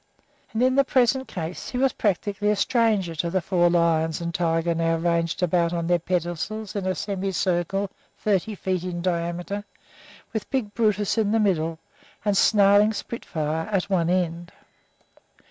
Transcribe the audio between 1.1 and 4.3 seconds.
case he was practically a stranger to the four lions